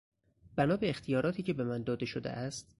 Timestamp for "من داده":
1.63-2.05